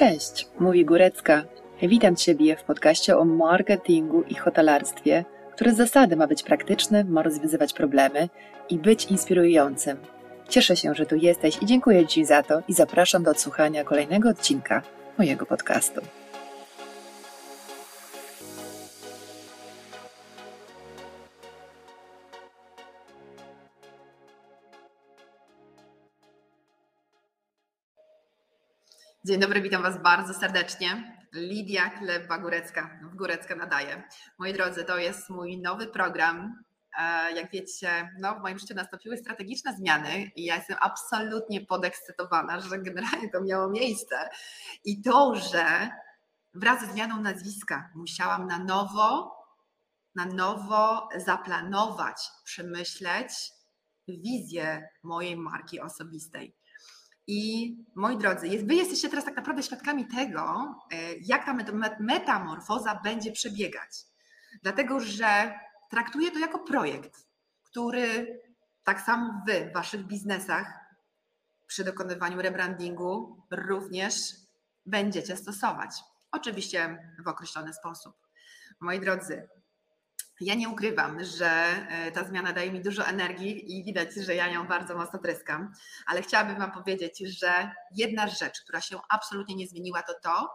[0.00, 1.44] Cześć, mówi Górecka.
[1.82, 7.22] Witam Ciebie w podcaście o marketingu i hotelarstwie, który z zasady ma być praktyczny, ma
[7.22, 8.28] rozwiązywać problemy
[8.68, 9.96] i być inspirującym.
[10.48, 14.28] Cieszę się, że tu jesteś i dziękuję Ci za to i zapraszam do odsłuchania kolejnego
[14.28, 14.82] odcinka
[15.18, 16.00] mojego podcastu.
[29.30, 31.16] Dzień dobry, witam Was bardzo serdecznie.
[31.32, 34.02] Lidia Klewa-Górecka, w Górecka nadaje.
[34.38, 36.62] Moi drodzy, to jest mój nowy program.
[36.98, 42.60] E, jak wiecie, no, w moim życiu nastąpiły strategiczne zmiany i ja jestem absolutnie podekscytowana,
[42.60, 44.28] że generalnie to miało miejsce.
[44.84, 45.90] I to, że
[46.54, 49.36] wraz ze zmianą nazwiska musiałam na nowo,
[50.14, 53.32] na nowo zaplanować, przemyśleć
[54.08, 56.59] wizję mojej marki osobistej.
[57.26, 61.56] I moi drodzy, wy jesteście teraz tak naprawdę świadkami tego, e, jak ta
[62.00, 63.90] metamorfoza będzie przebiegać.
[64.62, 65.60] Dlatego, że
[65.90, 67.26] traktuję to jako projekt,
[67.62, 68.40] który
[68.84, 70.80] tak samo wy w waszych biznesach
[71.66, 74.20] przy dokonywaniu rebrandingu również
[74.86, 75.90] będziecie stosować.
[76.32, 78.16] Oczywiście w określony sposób.
[78.80, 79.48] Moi drodzy,
[80.40, 84.48] ja nie ukrywam, że e, ta zmiana daje mi dużo energii i widać, że ja
[84.48, 85.72] ją bardzo mocno tryskam,
[86.06, 90.50] ale chciałabym Wam powiedzieć, że jedna rzecz, która się absolutnie nie zmieniła, to to,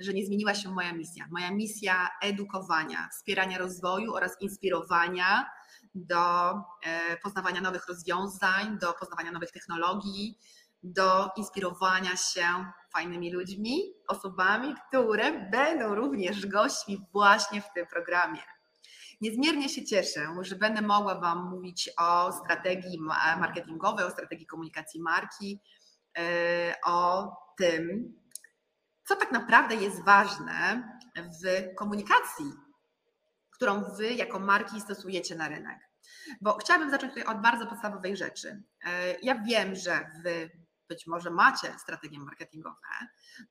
[0.00, 1.26] że nie zmieniła się moja misja.
[1.30, 5.50] Moja misja edukowania, wspierania rozwoju oraz inspirowania
[5.94, 10.38] do e, poznawania nowych rozwiązań, do poznawania nowych technologii,
[10.82, 18.59] do inspirowania się fajnymi ludźmi, osobami, które będą również gośćmi właśnie w tym programie.
[19.20, 22.98] Niezmiernie się cieszę, że będę mogła Wam mówić o strategii
[23.40, 25.60] marketingowej, o strategii komunikacji marki,
[26.18, 28.14] e, o tym,
[29.04, 30.82] co tak naprawdę jest ważne
[31.16, 32.52] w komunikacji,
[33.50, 35.78] którą Wy jako marki stosujecie na rynek.
[36.40, 38.62] Bo chciałabym zacząć tutaj od bardzo podstawowej rzeczy.
[38.84, 40.50] E, ja wiem, że Wy
[40.88, 42.76] być może macie strategie marketingowe,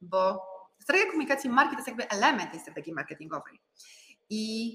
[0.01, 0.45] bo
[0.81, 3.61] strategia komunikacji marki to jest jakby element tej strategii marketingowej.
[4.29, 4.73] I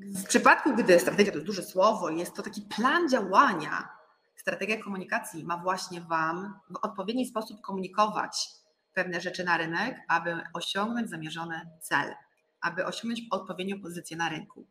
[0.00, 3.88] w przypadku, gdy strategia to jest duże słowo, jest to taki plan działania,
[4.36, 8.48] strategia komunikacji ma właśnie Wam w odpowiedni sposób komunikować
[8.94, 12.14] pewne rzeczy na rynek, aby osiągnąć zamierzony cel,
[12.60, 14.66] aby osiągnąć odpowiednią pozycję na rynku.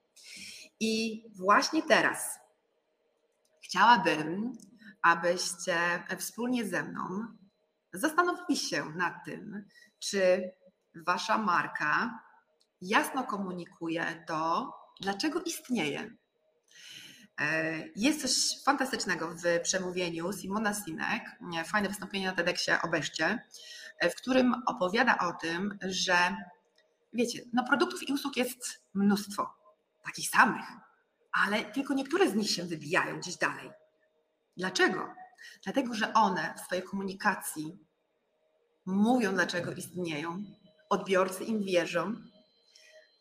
[0.79, 2.39] I właśnie teraz
[3.63, 4.57] chciałabym,
[5.01, 5.77] abyście
[6.17, 7.25] wspólnie ze mną
[7.93, 9.65] zastanowili się nad tym,
[9.99, 10.51] czy
[10.95, 12.19] Wasza marka
[12.81, 16.15] jasno komunikuje to, dlaczego istnieje.
[17.41, 21.23] E, jest coś fantastycznego w przemówieniu Simona Sinek,
[21.65, 23.43] fajne wystąpienie na TEDxie, obejście,
[23.99, 26.35] e, w którym opowiada o tym, że
[27.13, 29.53] wiecie, no produktów i usług jest mnóstwo,
[30.03, 30.65] takich samych,
[31.31, 33.71] ale tylko niektóre z nich się wybijają gdzieś dalej.
[34.57, 35.13] Dlaczego?
[35.63, 37.77] Dlatego, że one w swojej komunikacji
[38.85, 40.43] mówią, dlaczego istnieją,
[40.89, 42.15] odbiorcy im wierzą,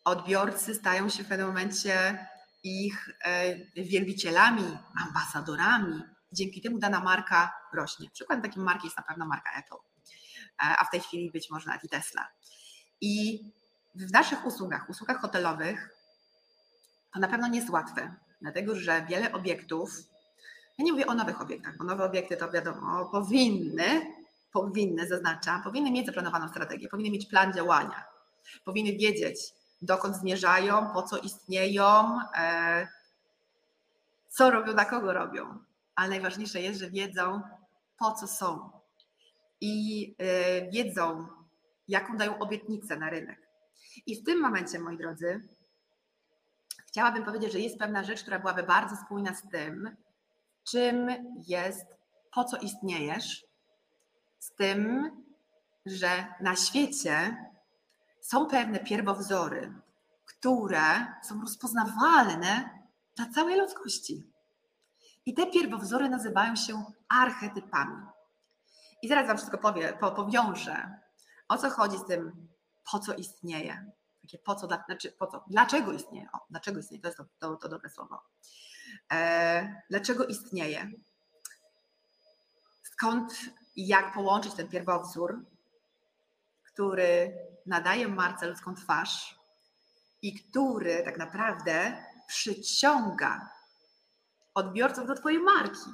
[0.05, 2.27] odbiorcy stają się w pewnym momencie
[2.63, 6.03] ich e, wielbicielami, ambasadorami.
[6.33, 8.11] Dzięki temu dana marka rośnie.
[8.11, 11.67] Przykładem takiej marki jest na pewno marka Apple, e, a w tej chwili być może
[11.67, 12.29] nawet i Tesla.
[13.01, 13.45] I
[13.95, 15.91] w naszych usługach, usługach hotelowych,
[17.13, 19.91] to na pewno nie jest łatwe, dlatego że wiele obiektów,
[20.79, 24.15] ja nie mówię o nowych obiektach, bo nowe obiekty to wiadomo, powinny,
[24.53, 28.05] powinny, zaznaczam, powinny mieć zaplanowaną strategię, powinny mieć plan działania,
[28.65, 29.37] powinny wiedzieć,
[29.83, 32.89] dokąd zmierzają, po co istnieją, e,
[34.29, 35.59] co robią, dla kogo robią.
[35.95, 37.43] Ale najważniejsze jest, że wiedzą,
[37.99, 38.71] po co są
[39.61, 41.27] i e, wiedzą,
[41.89, 43.49] jaką dają obietnicę na rynek.
[44.07, 45.41] I w tym momencie, moi drodzy,
[46.87, 49.97] chciałabym powiedzieć, że jest pewna rzecz, która byłaby bardzo spójna z tym,
[50.71, 51.09] czym
[51.47, 51.87] jest,
[52.35, 53.47] po co istniejesz,
[54.39, 55.11] z tym,
[55.87, 57.37] że na świecie
[58.25, 59.73] są pewne pierwowzory,
[60.25, 62.79] które są rozpoznawalne
[63.17, 64.33] dla całej ludzkości.
[65.27, 68.03] I te pierwowzory nazywają się archetypami.
[69.03, 70.99] I zaraz Wam wszystko powie, po, powiążę,
[71.49, 72.49] o co chodzi z tym,
[72.93, 73.93] po co istnieje.
[74.23, 76.29] Takie po co, znaczy po co, dlaczego istnieje?
[76.33, 77.03] O, dlaczego istnieje?
[77.03, 78.23] To jest to, to, to dobre słowo.
[79.13, 80.91] E, dlaczego istnieje?
[82.83, 83.35] Skąd
[83.77, 85.45] i jak połączyć ten pierwowzór,
[86.75, 89.39] który nadaje marce ludzką twarz
[90.23, 93.51] i który tak naprawdę przyciąga
[94.55, 95.91] odbiorców do Twojej marki.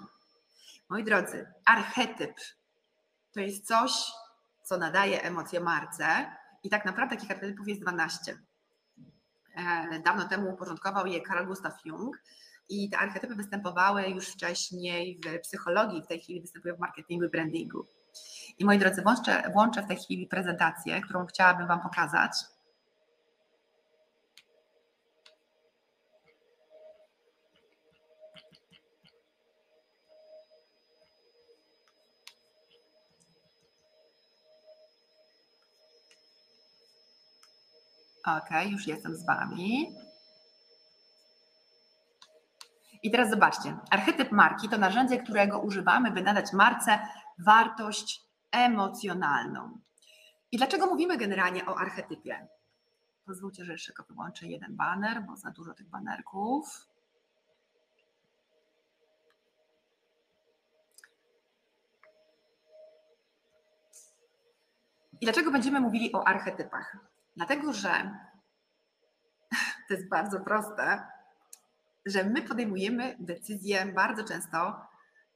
[0.88, 2.34] Moi drodzy, archetyp
[3.32, 3.92] to jest coś,
[4.62, 6.36] co nadaje emocje marce.
[6.62, 8.38] I tak naprawdę takich archetypów jest 12.
[9.56, 12.22] E, dawno temu uporządkował je Carl Gustav Jung
[12.68, 17.28] i te archetypy występowały już wcześniej w psychologii, w tej chwili występują w marketingu i
[17.28, 17.86] brandingu.
[18.58, 22.32] I moi drodzy, włączę, włączę w tej chwili prezentację, którą chciałabym Wam pokazać.
[38.26, 39.96] Ok, już jestem z Wami.
[43.02, 46.98] I teraz zobaczcie, archetyp marki to narzędzie, którego używamy, by nadać marce
[47.38, 49.78] wartość emocjonalną.
[50.52, 52.48] I dlaczego mówimy generalnie o archetypie?
[53.26, 56.86] Pozwólcie, że jeszcze wyłączę jeden baner, bo za dużo tych banerków.
[65.20, 66.96] I dlaczego będziemy mówili o archetypach?
[67.36, 67.90] Dlatego, że
[69.88, 71.02] to jest bardzo proste,
[72.10, 74.80] że my podejmujemy decyzje bardzo często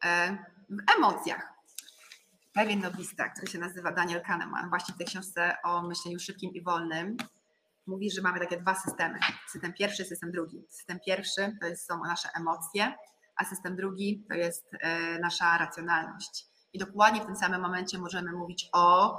[0.04, 0.38] e,
[0.70, 1.52] w emocjach.
[2.52, 6.62] Pewien nowista, który się nazywa Daniel Kahneman, właśnie w tej książce o myśleniu szybkim i
[6.62, 7.16] wolnym,
[7.86, 9.18] mówi, że mamy takie dwa systemy.
[9.48, 10.66] System pierwszy, system drugi.
[10.70, 12.94] System pierwszy to są nasze emocje,
[13.36, 16.46] a system drugi to jest e, nasza racjonalność.
[16.72, 19.14] I dokładnie w tym samym momencie możemy mówić o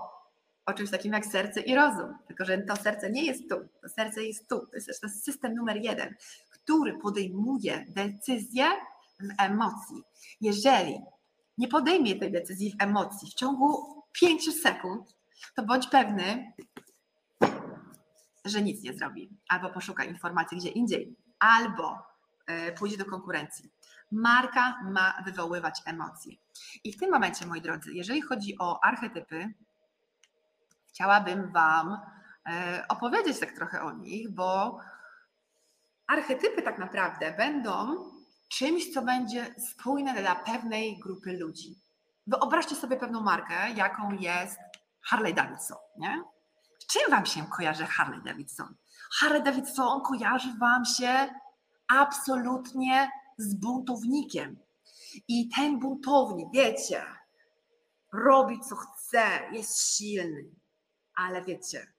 [0.66, 2.18] o czymś takim jak serce i rozum.
[2.28, 4.60] Tylko, że to serce nie jest tu, to serce jest tu.
[4.60, 6.16] To jest system numer jeden,
[6.65, 8.65] który podejmuje decyzję
[9.19, 10.03] w emocji.
[10.41, 11.00] Jeżeli
[11.57, 15.15] nie podejmie tej decyzji w emocji w ciągu 5 sekund,
[15.56, 16.53] to bądź pewny,
[18.45, 22.00] że nic nie zrobi, albo poszuka informacji gdzie indziej, albo
[22.47, 23.69] e, pójdzie do konkurencji.
[24.12, 26.35] Marka ma wywoływać emocje.
[26.83, 29.53] I w tym momencie, moi drodzy, jeżeli chodzi o archetypy,
[30.88, 31.97] chciałabym Wam
[32.45, 34.79] e, opowiedzieć tak trochę o nich, bo
[36.07, 38.06] archetypy tak naprawdę będą
[38.48, 41.75] czymś, co będzie spójne dla pewnej grupy ludzi.
[42.28, 44.60] Wyobraźcie sobie pewną markę, jaką jest
[45.02, 46.24] Harley Davidson, nie?
[46.80, 48.75] Z czym Wam się kojarzy Harley Davidson?
[49.19, 51.30] Harley Davidson kojarzy Wam się
[51.88, 54.60] absolutnie z buntownikiem.
[55.28, 57.06] I ten buntownik, wiecie,
[58.13, 60.46] robi co chce, jest silny,
[61.16, 61.94] ale wiecie,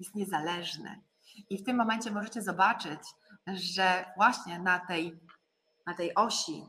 [0.00, 1.02] jest niezależny.
[1.50, 3.00] I w tym momencie możecie zobaczyć,
[3.46, 5.20] że właśnie na tej,
[5.86, 6.66] na tej osi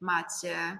[0.00, 0.78] macie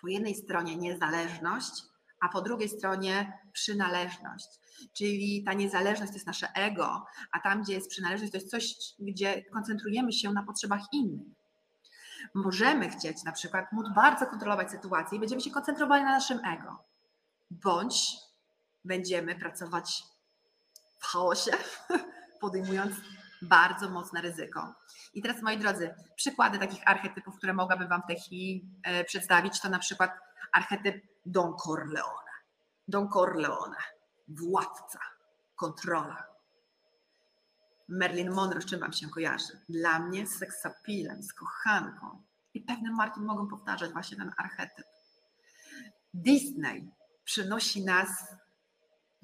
[0.00, 1.82] po jednej stronie niezależność,
[2.20, 4.48] a po drugiej stronie przynależność.
[4.96, 8.74] Czyli ta niezależność to jest nasze ego, a tam, gdzie jest przynależność, to jest coś,
[8.98, 11.26] gdzie koncentrujemy się na potrzebach innych.
[12.34, 16.84] Możemy chcieć na przykład móc bardzo kontrolować sytuację i będziemy się koncentrowali na naszym ego.
[17.50, 18.12] Bądź
[18.84, 20.02] będziemy pracować
[21.00, 21.50] w chaosie,
[22.40, 22.94] podejmując
[23.42, 24.74] bardzo mocne ryzyko.
[25.14, 29.60] I teraz, moi drodzy, przykłady takich archetypów, które mogłabym Wam w tej chwili e, przedstawić,
[29.60, 30.10] to na przykład
[30.52, 32.30] archetyp Don Corleone.
[32.88, 33.76] Don Corleone,
[34.28, 35.00] władca,
[35.56, 36.26] kontrola.
[37.88, 39.60] Marilyn Monroe, czym Wam się kojarzy?
[39.68, 42.22] Dla mnie z seksapilem, z kochanką.
[42.54, 44.86] I pewne marki mogą powtarzać właśnie ten archetyp.
[46.14, 46.90] Disney
[47.24, 48.08] przynosi nas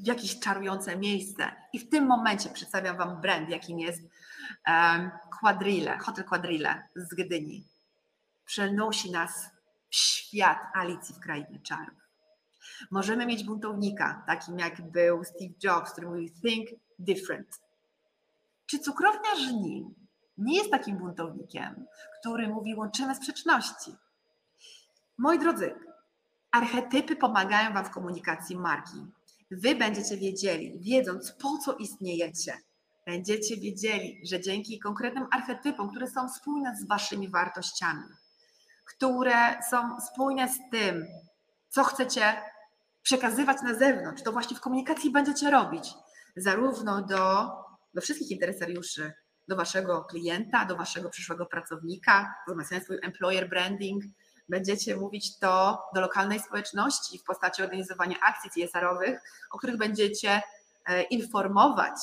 [0.02, 1.52] jakieś czarujące miejsce.
[1.72, 4.02] I w tym momencie przedstawiam Wam brand, jakim jest
[4.68, 7.64] um, Quadrille, Hotel Quadrille z Gdyni.
[8.44, 9.50] Przenosi nas
[9.90, 12.02] w świat Alicji w Krainie Czarów.
[12.90, 16.68] Możemy mieć buntownika, takim jak był Steve Jobs, który mówił Think
[16.98, 17.60] Different.
[18.66, 19.94] Czy cukrownia żni
[20.38, 21.86] nie jest takim buntownikiem,
[22.20, 23.96] który mówi łączymy sprzeczności?
[25.18, 25.74] Moi drodzy,
[26.50, 29.06] archetypy pomagają Wam w komunikacji marki.
[29.52, 32.58] Wy będziecie wiedzieli, wiedząc po co istniejecie,
[33.06, 38.02] będziecie wiedzieli, że dzięki konkretnym archetypom, które są spójne z waszymi wartościami,
[38.84, 41.06] które są spójne z tym,
[41.68, 42.36] co chcecie
[43.02, 45.94] przekazywać na zewnątrz, to właśnie w komunikacji będziecie robić,
[46.36, 47.50] zarówno do,
[47.94, 49.12] do wszystkich interesariuszy,
[49.48, 54.04] do waszego klienta, do waszego przyszłego pracownika, wzmacniając swój employer branding,
[54.48, 59.20] będziecie mówić to do lokalnej społeczności w postaci organizowania akcji CSR-owych,
[59.50, 60.42] o których będziecie
[60.86, 61.94] e, informować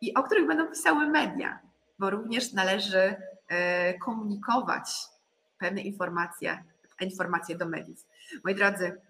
[0.00, 1.58] i o których będą pisały media,
[1.98, 3.16] bo również należy
[3.48, 4.90] e, komunikować
[5.58, 6.64] pewne informacje,
[7.00, 8.06] informacje do mediów.
[8.44, 9.00] Moi drodzy,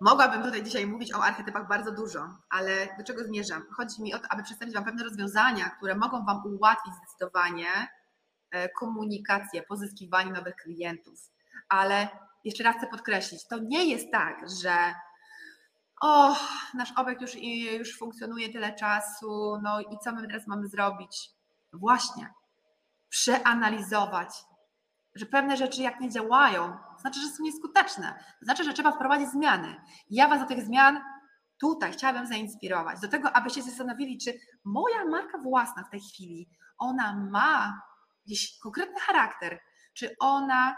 [0.00, 3.66] mogłabym tutaj dzisiaj mówić o archetypach bardzo dużo, ale do czego zmierzam?
[3.70, 7.88] Chodzi mi o to, aby przedstawić Wam pewne rozwiązania, które mogą Wam ułatwić zdecydowanie
[8.78, 11.30] komunikację, pozyskiwanie nowych klientów.
[11.68, 12.08] Ale
[12.44, 14.94] jeszcze raz chcę podkreślić, to nie jest tak, że
[16.02, 16.36] o,
[16.74, 17.34] nasz obiekt już,
[17.78, 21.30] już funkcjonuje tyle czasu, no i co my teraz mamy zrobić?
[21.72, 22.34] Właśnie,
[23.08, 24.28] przeanalizować,
[25.14, 29.80] że pewne rzeczy jak nie działają, znaczy, że są nieskuteczne, znaczy, że trzeba wprowadzić zmiany.
[30.10, 31.00] Ja Was do tych zmian
[31.60, 37.16] tutaj chciałabym zainspirować, do tego, abyście zastanowili, czy moja marka własna w tej chwili, ona
[37.30, 37.82] ma
[38.30, 39.60] jakiś konkretny charakter,
[39.94, 40.76] czy ona,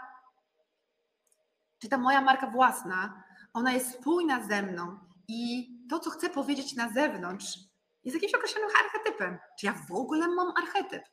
[1.79, 6.75] czy ta moja marka własna, ona jest spójna ze mną i to, co chcę powiedzieć
[6.75, 7.59] na zewnątrz,
[8.03, 9.37] jest jakimś określonym archetypem.
[9.59, 11.03] Czy ja w ogóle mam archetyp?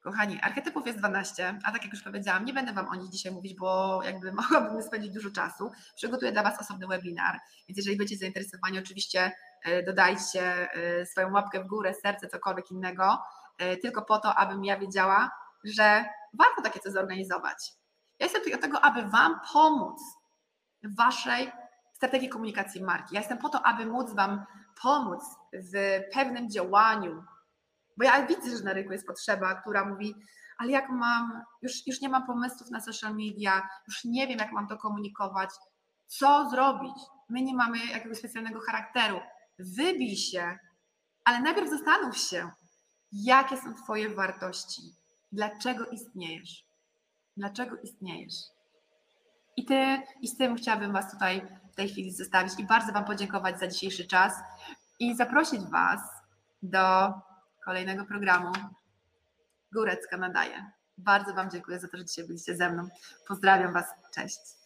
[0.00, 3.32] Kochani, archetypów jest 12, a tak jak już powiedziałam, nie będę Wam o nich dzisiaj
[3.32, 5.70] mówić, bo jakby mogłabym spędzić dużo czasu.
[5.96, 9.32] Przygotuję dla Was osobny webinar, więc jeżeli będziecie zainteresowani, oczywiście
[9.64, 13.18] e, dodajcie e, swoją łapkę w górę, serce, cokolwiek innego,
[13.82, 15.30] tylko po to, abym ja wiedziała,
[15.64, 17.72] że warto takie coś zorganizować.
[18.18, 20.00] Ja jestem tutaj od tego, aby Wam pomóc
[20.82, 21.52] w Waszej
[21.92, 23.14] strategii komunikacji marki.
[23.14, 24.44] Ja jestem po to, aby móc Wam
[24.82, 27.24] pomóc w pewnym działaniu,
[27.96, 30.14] bo ja widzę, że na rynku jest potrzeba, która mówi,
[30.58, 34.52] ale jak mam, już, już nie mam pomysłów na social media, już nie wiem, jak
[34.52, 35.50] mam to komunikować,
[36.06, 36.94] co zrobić?
[37.28, 39.20] My nie mamy jakiegoś specjalnego charakteru.
[39.58, 40.58] Wybij się,
[41.24, 42.50] ale najpierw zastanów się,
[43.14, 44.82] jakie są Twoje wartości,
[45.32, 46.66] dlaczego istniejesz,
[47.36, 48.34] dlaczego istniejesz.
[49.56, 53.04] I, ty, I z tym chciałabym Was tutaj w tej chwili zostawić i bardzo Wam
[53.04, 54.32] podziękować za dzisiejszy czas
[55.00, 56.00] i zaprosić Was
[56.62, 57.12] do
[57.64, 58.52] kolejnego programu
[59.72, 60.70] Górecka nadaje.
[60.98, 62.88] Bardzo Wam dziękuję za to, że dzisiaj byliście ze mną.
[63.28, 63.86] Pozdrawiam Was.
[64.14, 64.63] Cześć.